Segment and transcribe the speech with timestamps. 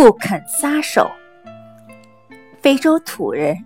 [0.00, 1.10] 不肯撒手。
[2.62, 3.56] 非洲土人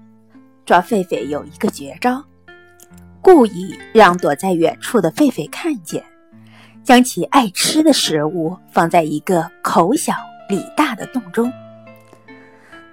[0.64, 2.24] 抓狒狒有一个绝招，
[3.21, 6.03] 故意让躲在远处的狒狒看见，
[6.82, 10.14] 将其爱吃的食物放在一个口小
[10.48, 11.53] 里大的洞中。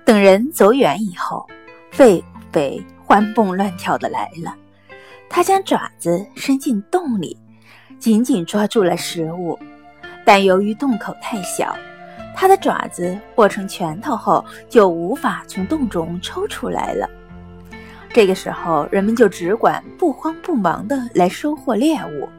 [0.03, 1.47] 等人走远以后，
[1.93, 2.21] 狒
[2.51, 4.53] 狒欢蹦乱跳的来了，
[5.29, 7.37] 它将爪子伸进洞里，
[7.99, 9.57] 紧紧抓住了食物，
[10.25, 11.73] 但由于洞口太小。
[12.39, 17.05] 它的爪子握成拳头后，就无法从洞中抽出来了。
[18.13, 22.29] 这个时候，人们就只管不慌不忙地来收获猎物，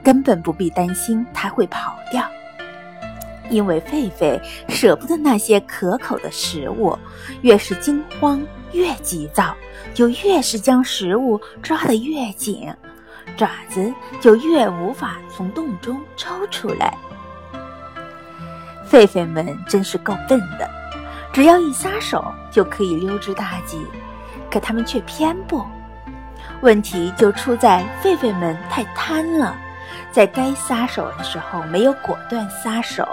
[0.00, 2.24] 根本不必担心它会跑掉。
[3.50, 6.96] 因为狒狒舍不得那些可口的食物，
[7.42, 8.40] 越是惊慌
[8.70, 9.56] 越急躁，
[9.92, 12.72] 就越是将食物抓得越紧，
[13.36, 16.96] 爪子就越无法从洞中抽出来。
[18.90, 20.68] 狒狒们真是够笨的，
[21.32, 23.78] 只要一撒手就可以溜之大吉，
[24.50, 25.64] 可他们却偏不。
[26.62, 29.54] 问题就出在狒狒们太贪了，
[30.10, 33.06] 在该撒手的时候没有果断撒手。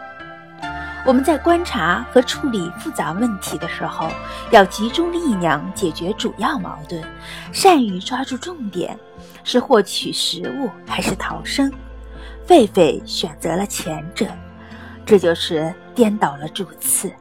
[1.05, 4.09] 我们在观察和处理复杂问题的时候，
[4.49, 7.03] 要集中力量解决主要矛盾，
[7.51, 8.97] 善于抓住重点，
[9.43, 11.71] 是获取食物还是逃生？
[12.47, 14.25] 狒狒选择了前者。
[15.05, 17.11] 这就是颠倒了主次。